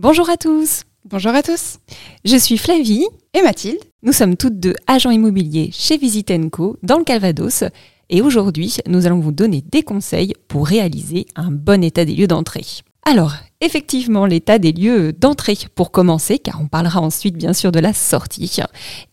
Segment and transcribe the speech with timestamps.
[0.00, 0.84] Bonjour à tous.
[1.06, 1.78] Bonjour à tous.
[2.24, 3.04] Je suis Flavie
[3.34, 3.80] et Mathilde.
[4.04, 7.64] Nous sommes toutes deux agents immobiliers chez Visitenco dans le Calvados
[8.08, 12.28] et aujourd'hui, nous allons vous donner des conseils pour réaliser un bon état des lieux
[12.28, 12.64] d'entrée.
[13.04, 17.80] Alors, effectivement, l'état des lieux d'entrée pour commencer, car on parlera ensuite bien sûr de
[17.80, 18.60] la sortie,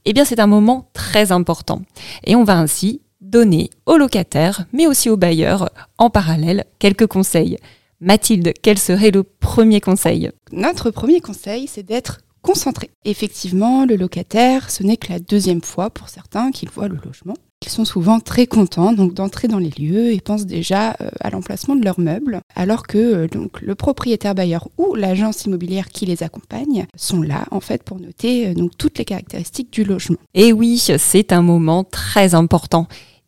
[0.06, 1.82] eh bien c'est un moment très important.
[2.26, 5.68] Et on va ainsi donner aux locataires, mais aussi aux bailleurs,
[5.98, 7.58] en parallèle, quelques conseils.
[8.02, 10.30] Mathilde, quel serait le premier conseil?
[10.52, 12.92] Notre premier conseil, c'est d'être concentré.
[13.06, 17.36] Effectivement, le locataire, ce n'est que la deuxième fois pour certains qu'il voit le logement.
[17.66, 21.32] Ils sont souvent très contents donc d'entrer dans les lieux et pensent déjà euh, à
[21.32, 26.06] l'emplacement de leurs meubles, alors que euh, donc le propriétaire bailleur ou l'agence immobilière qui
[26.06, 30.18] les accompagne sont là en fait pour noter euh, donc toutes les caractéristiques du logement.
[30.36, 32.88] Et oui, c'est un moment très important.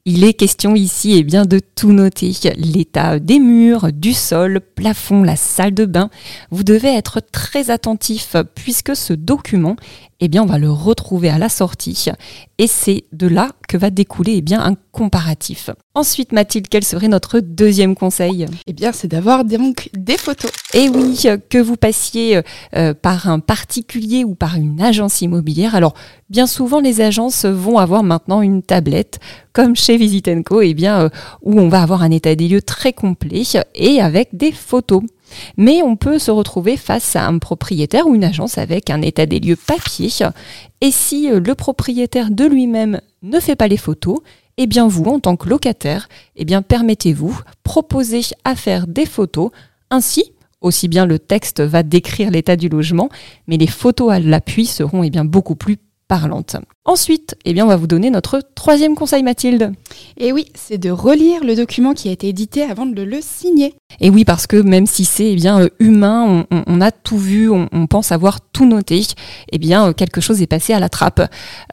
[0.09, 2.31] Il est question ici eh bien, de tout noter.
[2.55, 6.09] L'état des murs, du sol, plafond, la salle de bain.
[6.49, 9.75] Vous devez être très attentif puisque ce document,
[10.19, 12.07] eh bien, on va le retrouver à la sortie.
[12.57, 15.69] Et c'est de là que va découler eh bien, un comparatif.
[15.93, 18.47] Ensuite, Mathilde, quel serait notre deuxième conseil?
[18.65, 20.51] Eh bien, c'est d'avoir donc des photos.
[20.73, 22.41] Et eh oui, que vous passiez
[22.75, 25.75] euh, par un particulier ou par une agence immobilière.
[25.75, 25.93] Alors,
[26.29, 29.19] bien souvent, les agences vont avoir maintenant une tablette,
[29.53, 31.09] comme chez Visitenco, eh bien, euh,
[31.43, 33.43] où on va avoir un état des lieux très complet
[33.75, 35.03] et avec des photos.
[35.57, 39.25] Mais on peut se retrouver face à un propriétaire ou une agence avec un état
[39.25, 40.09] des lieux papier.
[40.81, 44.19] Et si euh, le propriétaire de lui-même ne fait pas les photos,
[44.57, 49.51] eh bien vous, en tant que locataire, eh bien permettez-vous, proposez à faire des photos.
[49.89, 53.09] Ainsi, aussi bien le texte va décrire l'état du logement,
[53.47, 56.55] mais les photos à l'appui seront eh bien beaucoup plus parlante.
[56.85, 59.73] Ensuite, eh bien, on va vous donner notre troisième conseil, Mathilde.
[60.17, 63.75] Et oui, c'est de relire le document qui a été édité avant de le signer.
[63.99, 67.49] Et oui, parce que même si c'est eh bien euh, humain, on, a tout vu,
[67.49, 69.05] on, pense avoir tout noté,
[69.51, 71.21] eh bien, euh, quelque chose est passé à la trappe.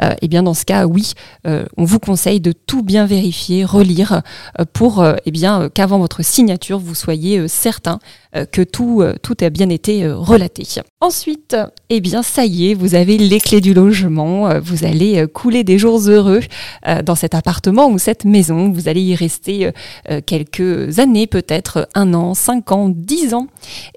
[0.03, 1.13] Euh, eh bien, dans ce cas, oui,
[1.45, 4.23] on vous conseille de tout bien vérifier, relire,
[4.73, 7.99] pour eh bien qu'avant votre signature, vous soyez certain
[8.51, 10.67] que tout, a bien été relaté.
[11.01, 11.57] Ensuite,
[11.91, 15.79] eh bien, ça y est, vous avez les clés du logement, vous allez couler des
[15.79, 16.41] jours heureux
[17.05, 18.71] dans cet appartement ou cette maison.
[18.71, 19.71] Vous allez y rester
[20.27, 23.47] quelques années, peut-être un an, cinq ans, dix ans.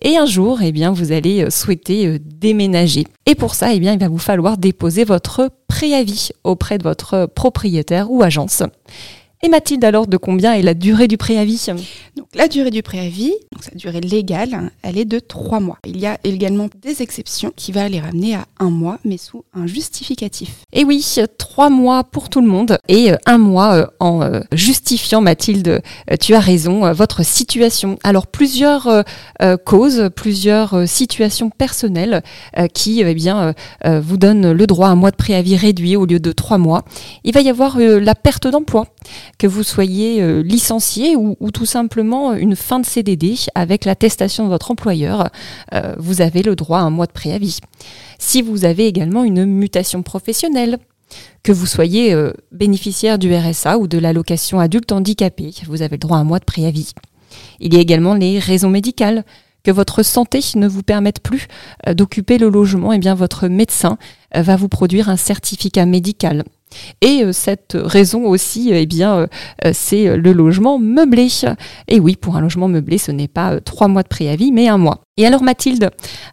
[0.01, 3.05] Et un jour, eh bien, vous allez souhaiter déménager.
[3.25, 8.11] Et pour ça, eh il va vous falloir déposer votre préavis auprès de votre propriétaire
[8.11, 8.63] ou agence.
[9.43, 11.67] Et Mathilde, alors, de combien est la durée du préavis?
[12.15, 15.77] Donc, la durée du préavis, donc sa durée légale, elle est de trois mois.
[15.85, 19.45] Il y a également des exceptions qui va les ramener à un mois, mais sous
[19.53, 20.63] un justificatif.
[20.73, 21.05] Et oui,
[21.37, 25.83] trois mois pour tout le monde et euh, un mois euh, en euh, justifiant, Mathilde,
[26.19, 27.99] tu as raison, votre situation.
[28.03, 29.03] Alors, plusieurs
[29.65, 32.23] causes, plusieurs situations personnelles
[32.73, 33.53] qui, eh bien,
[33.85, 36.85] vous donnent le droit à un mois de préavis réduit au lieu de trois mois.
[37.23, 38.87] Il va y avoir la perte d'emploi
[39.37, 44.49] que vous soyez euh, licencié ou, tout simplement une fin de CDD avec l'attestation de
[44.49, 45.29] votre employeur,
[45.73, 47.59] euh, vous avez le droit à un mois de préavis.
[48.19, 50.77] Si vous avez également une mutation professionnelle,
[51.41, 55.99] que vous soyez euh, bénéficiaire du RSA ou de l'allocation adulte handicapé, vous avez le
[55.99, 56.93] droit à un mois de préavis.
[57.61, 59.23] Il y a également les raisons médicales
[59.63, 61.47] que votre santé ne vous permette plus
[61.87, 63.97] d'occuper le logement, et eh bien votre médecin
[64.33, 66.43] va vous produire un certificat médical
[67.01, 69.27] et euh, cette raison aussi, eh bien, euh,
[69.65, 71.27] euh, c'est le logement meublé.
[71.87, 74.77] Et oui, pour un logement meublé, ce n'est pas trois mois de préavis, mais un
[74.77, 75.06] mois.
[75.17, 75.89] Et alors Mathilde,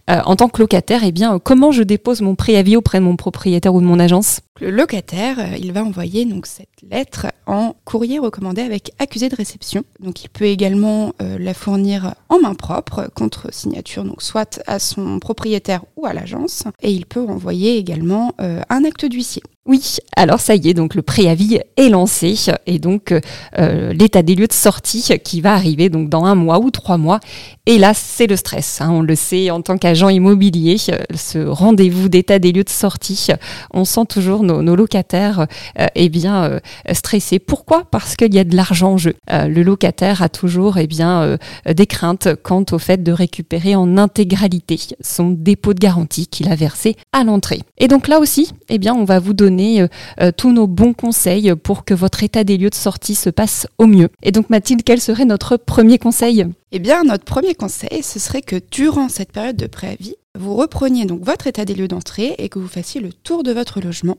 [0.09, 3.75] en tant que locataire, eh bien, comment je dépose mon préavis auprès de mon propriétaire
[3.75, 4.41] ou de mon agence?
[4.61, 9.83] Le locataire, il va envoyer donc cette lettre en courrier recommandé avec accusé de réception.
[10.01, 15.19] Donc il peut également la fournir en main propre contre signature, donc soit à son
[15.19, 16.65] propriétaire ou à l'agence.
[16.83, 19.43] Et il peut envoyer également un acte d'huissier.
[19.67, 22.35] Oui, alors ça y est, donc le préavis est lancé
[22.67, 23.15] et donc
[23.59, 26.99] euh, l'état des lieux de sortie qui va arriver donc dans un mois ou trois
[26.99, 27.19] mois.
[27.65, 28.74] Et là, c'est le stress.
[28.81, 33.29] Hein, on le sait en tant qu'agent immobilier, ce rendez-vous d'état des lieux de sortie,
[33.73, 35.47] on sent toujours nos, locataires
[35.79, 36.61] euh, eh bien euh,
[36.93, 37.39] stressés.
[37.39, 37.85] Pourquoi?
[37.91, 39.15] Parce qu'il y a de l'argent en jeu.
[39.31, 41.37] le locataire a toujours eh bien
[41.67, 46.55] des craintes quant au fait de récupérer en intégralité son dépôt de garantie qu'il a
[46.55, 47.61] versé à l'entrée.
[47.79, 49.89] Et donc là aussi, eh bien, on va vous donner euh,
[50.21, 53.67] euh, tous nos bons conseils pour que votre état des lieux de sortie se passe
[53.79, 54.09] au mieux.
[54.23, 56.47] Et donc Mathilde, quel serait notre premier conseil?
[56.77, 61.05] Eh bien, notre premier conseil, ce serait que durant cette période de préavis, vous repreniez
[61.05, 64.19] donc votre état des lieux d'entrée et que vous fassiez le tour de votre logement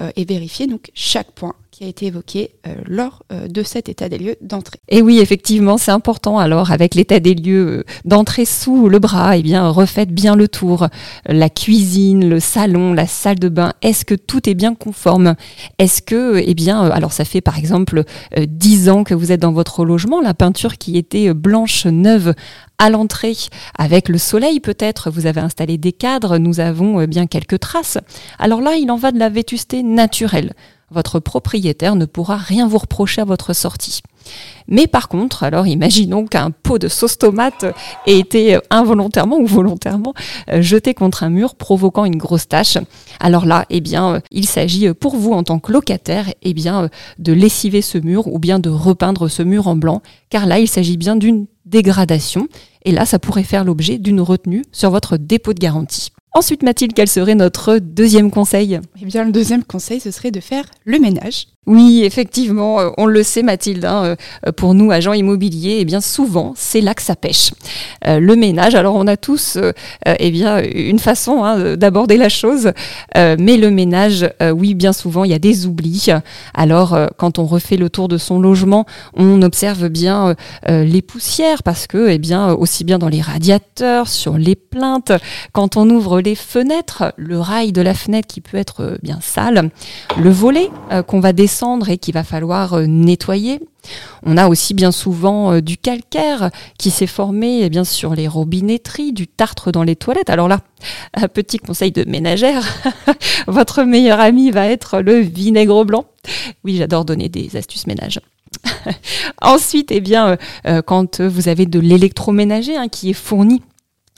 [0.00, 3.88] euh, et vérifiez donc chaque point qui a été évoqué euh, lors euh, de cet
[3.88, 4.80] état des lieux d'entrée.
[4.88, 6.36] Et oui, effectivement, c'est important.
[6.40, 10.88] Alors, avec l'état des lieux d'entrée sous le bras, eh bien, refaites bien le tour.
[11.26, 15.36] La cuisine, le salon, la salle de bain, est-ce que tout est bien conforme?
[15.78, 18.02] Est-ce que, eh bien, alors ça fait par exemple
[18.36, 22.34] dix ans que vous êtes dans votre logement, la peinture qui était blanche, neuve,
[22.78, 23.36] à l'entrée,
[23.76, 27.98] avec le soleil peut-être, vous avez installé des cadres, nous avons bien quelques traces.
[28.38, 30.54] Alors là, il en va de la vétusté naturelle
[30.90, 34.02] votre propriétaire ne pourra rien vous reprocher à votre sortie.
[34.66, 37.64] Mais par contre, alors imaginons qu'un pot de sauce tomate
[38.06, 40.14] ait été involontairement ou volontairement
[40.50, 42.78] euh, jeté contre un mur, provoquant une grosse tache.
[43.20, 46.84] Alors là, eh bien, euh, il s'agit pour vous en tant que locataire, eh bien,
[46.84, 46.88] euh,
[47.18, 50.68] de lessiver ce mur ou bien de repeindre ce mur en blanc, car là, il
[50.68, 52.48] s'agit bien d'une dégradation.
[52.84, 56.10] Et là, ça pourrait faire l'objet d'une retenue sur votre dépôt de garantie.
[56.34, 58.80] Ensuite, Mathilde, quel serait notre deuxième conseil?
[59.00, 61.46] Eh bien, le deuxième conseil, ce serait de faire le ménage.
[61.68, 64.16] Oui, effectivement, euh, on le sait Mathilde, hein,
[64.46, 67.50] euh, pour nous agents immobiliers, eh bien souvent c'est là que ça pêche.
[68.06, 69.58] Euh, le ménage, alors on a tous
[70.06, 72.72] eh bien une façon hein, d'aborder la chose,
[73.14, 76.08] mais le ménage, oui, bien souvent il y a des oublis.
[76.54, 80.34] Alors quand on refait le tour de son logement, on observe bien
[80.66, 85.12] les poussières parce que eh bien aussi bien dans les radiateurs, sur les plaintes,
[85.52, 89.70] quand on ouvre les fenêtres, le rail de la fenêtre qui peut être bien sale,
[90.18, 90.70] le volet
[91.06, 91.57] qu'on va descendre
[91.88, 93.60] et qu'il va falloir euh, nettoyer.
[94.24, 98.28] On a aussi bien souvent euh, du calcaire qui s'est formé eh bien sur les
[98.28, 100.30] robinetteries, du tartre dans les toilettes.
[100.30, 100.60] Alors là,
[101.34, 102.62] petit conseil de ménagère,
[103.48, 106.06] votre meilleur ami va être le vinaigre blanc.
[106.64, 108.20] Oui, j'adore donner des astuces ménage.
[109.42, 113.62] Ensuite, eh bien, euh, quand vous avez de l'électroménager hein, qui est fourni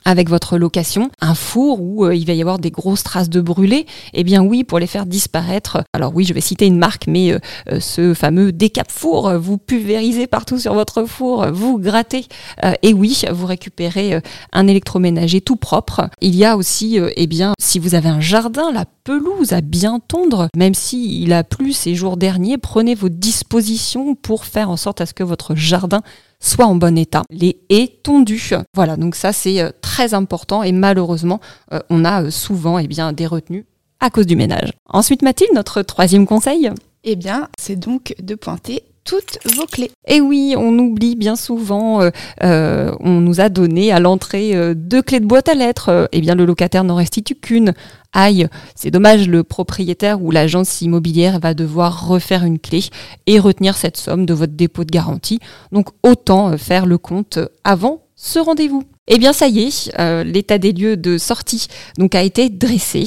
[0.05, 3.41] avec votre location, un four où euh, il va y avoir des grosses traces de
[3.41, 5.83] brûlé, eh bien oui, pour les faire disparaître.
[5.93, 7.39] Alors oui, je vais citer une marque, mais euh,
[7.71, 12.25] euh, ce fameux décap four, vous pulvérisez partout sur votre four, vous grattez,
[12.81, 14.21] et oui, vous récupérez
[14.51, 16.09] un électroménager tout propre.
[16.21, 19.99] Il y a aussi, eh bien, si vous avez un jardin, la pelouse à bien
[19.99, 24.77] tondre, même s'il il a plu ces jours derniers, prenez vos dispositions pour faire en
[24.77, 26.01] sorte à ce que votre jardin
[26.41, 27.23] soit en bon état.
[27.29, 28.51] Les haies tondues.
[28.73, 31.39] Voilà, donc ça c'est euh, très important et malheureusement,
[31.71, 33.65] euh, on a euh, souvent eh bien, des retenues
[34.01, 34.71] à cause du ménage.
[34.89, 36.71] Ensuite, Mathilde, notre troisième conseil?
[37.03, 39.91] Eh bien, c'est donc de pointer toutes vos clés.
[40.07, 42.09] Et oui, on oublie bien souvent,
[42.41, 46.07] on nous a donné à l'entrée deux clés de boîte à lettres.
[46.11, 47.73] eh bien, le locataire n'en restitue qu'une
[48.13, 52.83] aïe, c'est dommage, le propriétaire ou l'agence immobilière va devoir refaire une clé
[53.27, 55.39] et retenir cette somme de votre dépôt de garantie.
[55.71, 58.83] Donc autant euh, faire le compte avant ce rendez-vous.
[59.07, 63.03] Eh bien, ça y est, euh, l'état des lieux de sortie donc a été dressé.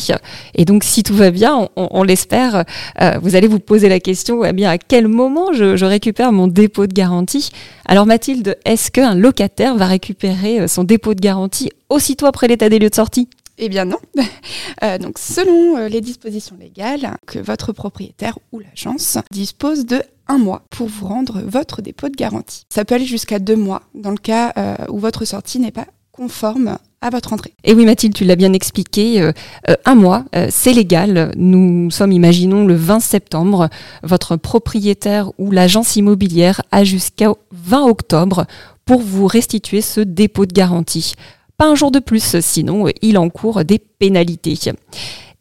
[0.57, 2.65] Et donc, si tout va bien, on, l'espère,
[3.01, 6.33] euh, vous allez vous poser la question eh bien, à quel moment je, je récupère
[6.33, 7.51] mon dépôt de garantie?
[7.87, 12.81] Alors, Mathilde, est-ce qu'un locataire va récupérer son dépôt de garantie aussitôt après l'état des
[12.81, 13.29] lieux de sortie?
[13.59, 13.99] Eh bien non.
[14.83, 20.37] Euh, donc selon euh, les dispositions légales, que votre propriétaire ou l'agence dispose de un
[20.37, 22.65] mois pour vous rendre votre dépôt de garantie.
[22.71, 25.87] Ça peut aller jusqu'à deux mois dans le cas euh, où votre sortie n'est pas
[26.11, 27.55] conforme à votre entrée.
[27.63, 29.31] Et oui Mathilde, tu l'as bien expliqué,
[29.85, 31.33] un mois, c'est légal.
[31.37, 33.69] Nous sommes, imaginons, le 20 septembre.
[34.03, 38.47] Votre propriétaire ou l'agence immobilière a jusqu'au 20 octobre
[38.85, 41.15] pour vous restituer ce dépôt de garantie.
[41.57, 44.59] Pas un jour de plus, sinon euh, il encourt des pénalités.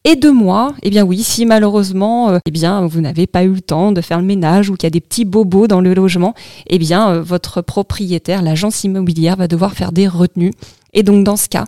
[0.06, 3.54] Et deux mois, eh bien oui, si malheureusement, euh, eh bien vous n'avez pas eu
[3.54, 5.94] le temps de faire le ménage ou qu'il y a des petits bobos dans le
[5.94, 6.36] logement,
[6.68, 10.52] eh bien euh, votre propriétaire, l'agence immobilière, va devoir faire des retenues.
[10.96, 11.66] Et donc dans ce cas,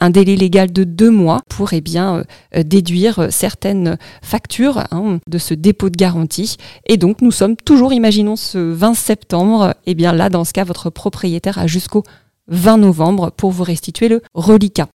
[0.00, 2.24] un délai légal de deux mois pour eh bien
[2.56, 6.56] déduire certaines factures hein, de ce dépôt de garantie.
[6.86, 10.64] Et donc nous sommes toujours, imaginons ce 20 septembre, eh bien là dans ce cas,
[10.64, 12.02] votre propriétaire a jusqu'au
[12.48, 14.88] 20 novembre pour vous restituer le reliquat.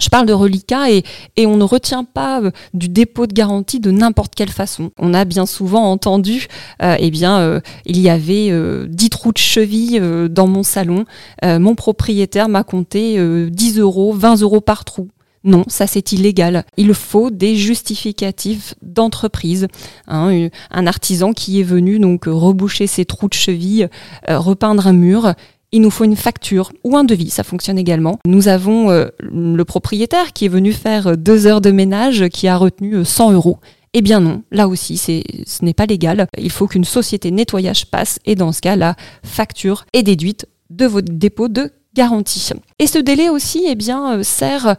[0.00, 1.04] Je parle de reliquat et,
[1.36, 4.90] et on ne retient pas euh, du dépôt de garantie de n'importe quelle façon.
[4.98, 6.46] On a bien souvent entendu,
[6.82, 11.04] euh, eh bien, euh, il y avait euh, 10 trous de cheville dans mon salon.
[11.42, 13.18] mon propriétaire m'a compté
[13.50, 15.08] 10 euros, 20 euros par trou.
[15.44, 16.64] Non, ça c'est illégal.
[16.76, 19.66] Il faut des justificatifs d'entreprise.
[20.06, 23.88] Hein, un artisan qui est venu donc reboucher ses trous de cheville,
[24.28, 25.34] repeindre un mur,
[25.72, 28.18] il nous faut une facture ou un devis, ça fonctionne également.
[28.26, 32.46] Nous avons euh, le propriétaire qui est venu faire euh, deux heures de ménage qui
[32.46, 33.58] a retenu 100 euh, euros.
[33.94, 36.26] Eh bien non, là aussi, ce n'est pas légal.
[36.38, 40.86] Il faut qu'une société nettoyage passe et dans ce cas, la facture est déduite de
[40.86, 42.52] votre dépôt de garantie.
[42.78, 44.76] Et ce délai aussi eh bien, sert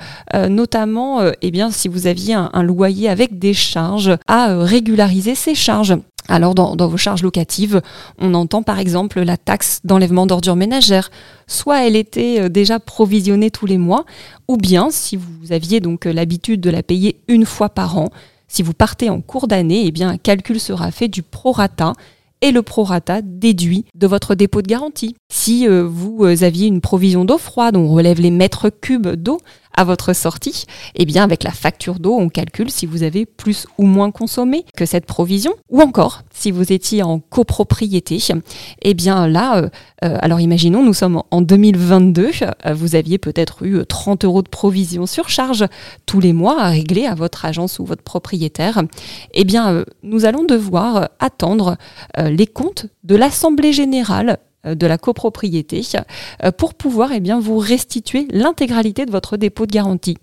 [0.49, 5.95] notamment, eh bien, si vous aviez un, loyer avec des charges, à régulariser ces charges.
[6.27, 7.81] Alors dans, vos charges locatives,
[8.19, 11.11] on entend par exemple la taxe d'enlèvement d'ordures ménagères.
[11.47, 14.05] Soit elle était euh, déjà provisionnée tous les mois,
[14.47, 18.09] ou bien si vous aviez donc euh, l'habitude de la payer une fois par an,
[18.47, 21.93] si vous partez en cours d'année, eh bien un calcul sera fait du prorata
[22.41, 25.15] et le prorata déduit de votre dépôt de garantie.
[25.31, 29.39] Si euh, vous aviez une provision d'eau froide, on relève les mètres cubes d'eau,
[29.73, 30.65] à votre sortie,
[30.95, 34.65] eh bien avec la facture d'eau, on calcule si vous avez plus ou moins consommé
[34.75, 35.53] que cette provision.
[35.69, 38.19] Ou encore, si vous étiez en copropriété,
[38.81, 39.69] eh bien là, euh,
[40.03, 44.49] euh, alors imaginons, nous sommes en 2022, euh, vous aviez peut-être eu 30 euros de
[44.49, 45.65] provision sur charge
[46.05, 48.81] tous les mois à régler à votre agence ou votre propriétaire.
[49.33, 51.77] Eh bien, nous allons devoir attendre
[52.17, 55.81] les comptes de l'Assemblée générale de la copropriété
[56.43, 60.17] euh, pour pouvoir eh bien, vous restituer l'intégralité de votre dépôt de garantie.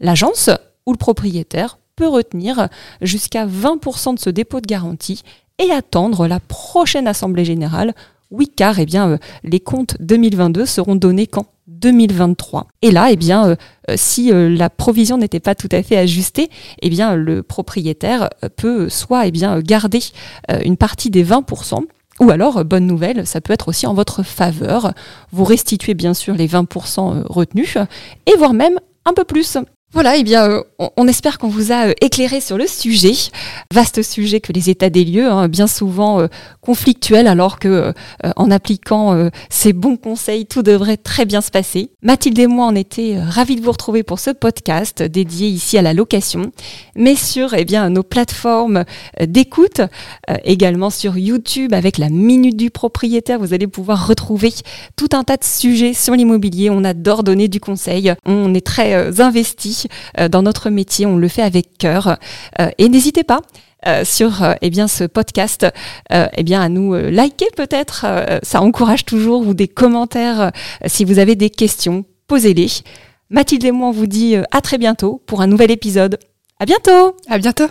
[0.00, 0.50] L'agence
[0.86, 2.68] ou le propriétaire peut retenir
[3.00, 5.22] jusqu'à 20% de ce dépôt de garantie
[5.58, 7.94] et attendre la prochaine Assemblée générale.
[8.30, 12.68] Oui, car eh bien, euh, les comptes 2022 seront donnés quand 2023.
[12.82, 13.56] Et là, eh bien,
[13.96, 16.48] si la provision n'était pas tout à fait ajustée,
[16.80, 19.98] eh bien, le propriétaire peut soit eh bien, garder
[20.64, 21.82] une partie des 20%,
[22.20, 24.92] ou alors, bonne nouvelle, ça peut être aussi en votre faveur.
[25.32, 27.76] Vous restituez bien sûr les 20% euh, retenus,
[28.26, 29.58] et voire même un peu plus.
[29.96, 30.62] Voilà, eh bien, euh,
[30.98, 33.14] on, espère qu'on vous a euh, éclairé sur le sujet.
[33.72, 36.26] Vaste sujet que les états des lieux, hein, bien souvent euh,
[36.60, 37.94] conflictuels, alors que
[38.34, 41.90] en appliquant ces bons conseils, tout devrait très bien se passer.
[42.02, 45.82] Mathilde et moi, on était ravis de vous retrouver pour ce podcast dédié ici à
[45.82, 46.50] la location,
[46.96, 48.84] mais sur eh bien nos plateformes
[49.20, 49.80] d'écoute,
[50.44, 53.38] également sur YouTube avec la minute du propriétaire.
[53.38, 54.52] Vous allez pouvoir retrouver
[54.96, 56.68] tout un tas de sujets sur l'immobilier.
[56.68, 58.12] On adore donner du conseil.
[58.26, 59.85] On est très investis euh,
[60.30, 61.06] dans notre métier.
[61.06, 62.18] On le fait avec cœur.
[62.60, 63.40] Euh, et n'hésitez pas.
[63.86, 65.66] Euh, sur eh bien ce podcast
[66.10, 68.06] eh bien à nous liker peut-être
[68.42, 70.50] ça encourage toujours ou des commentaires
[70.86, 72.68] si vous avez des questions posez-les
[73.28, 76.18] Mathilde et moi on vous dit à très bientôt pour un nouvel épisode
[76.58, 77.66] à bientôt à bientôt